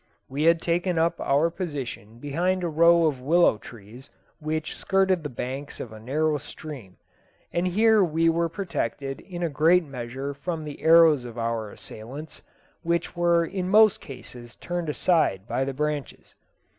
[0.27, 5.29] We had taken up our position behind a row of willow trees which skirted the
[5.29, 6.97] banks of a narrow stream,
[7.53, 12.41] and here we were protected in a great measure from the arrows of our assailants,
[12.81, 16.33] which were in most cases turned aside by the branches.